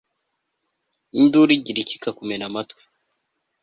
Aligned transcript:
induru 1.19 1.51
igira 1.57 1.79
itya 1.81 1.95
ikamumena 1.97 2.43
amatwi 2.49 2.81